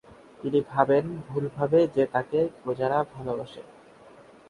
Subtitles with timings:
[0.41, 3.61] তিনি ভাবেন, ভুলভাবে, যে তাকে তার প্রজারা ভালোবাসে।